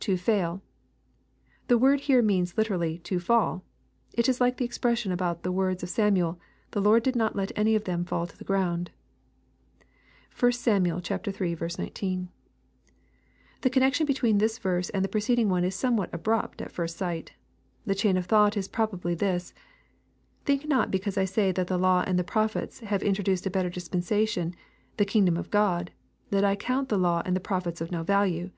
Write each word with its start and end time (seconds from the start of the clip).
[To 0.00 0.16
fail] 0.16 0.60
The 1.68 1.78
word 1.78 2.00
here 2.10 2.20
means 2.20 2.52
Hterally" 2.54 3.00
to 3.04 3.20
fall." 3.20 3.62
It 4.12 4.28
is 4.28 4.40
like 4.40 4.56
the 4.56 4.64
expression 4.64 5.12
about 5.12 5.44
the 5.44 5.52
words 5.52 5.84
of 5.84 5.88
Samuel," 5.88 6.40
The 6.72 6.80
Lord 6.80 7.04
did 7.04 7.14
not 7.14 7.36
let 7.36 7.52
any 7.54 7.76
of 7.76 7.84
them 7.84 8.04
fall 8.04 8.26
to 8.26 8.36
the 8.36 8.42
ground." 8.42 8.90
(1 10.36 10.50
Sam. 10.50 10.84
iii. 10.84 11.00
19.) 11.00 12.28
The 13.60 13.70
connection 13.70 14.04
between 14.04 14.38
this 14.38 14.58
verse 14.58 14.90
and 14.90 15.04
the 15.04 15.08
preceding 15.08 15.48
one 15.48 15.62
is 15.62 15.76
somewhat 15.76 16.10
abrupt 16.12 16.60
at 16.60 16.72
first 16.72 16.96
sight. 16.96 17.34
The 17.86 17.94
chain 17.94 18.16
of 18.16 18.26
thought 18.26 18.56
is 18.56 18.66
probably 18.66 19.14
this:—" 19.14 19.54
Think 20.44 20.66
not 20.66 20.90
because 20.90 21.16
I 21.16 21.24
say 21.24 21.52
that 21.52 21.68
the 21.68 21.78
law 21.78 22.02
and 22.04 22.18
the 22.18 22.24
prophets 22.24 22.82
nave 22.82 23.04
introduced 23.04 23.46
a 23.46 23.50
better 23.50 23.70
dispensation, 23.70 24.56
the 24.96 25.04
kingdom 25.04 25.36
of 25.36 25.52
God, 25.52 25.92
that 26.30 26.42
I 26.42 26.56
count 26.56 26.88
the 26.88 26.98
law 26.98 27.22
and 27.24 27.36
the 27.36 27.38
prophets 27.38 27.80
of 27.80 27.92
no 27.92 28.02
value. 28.02 28.50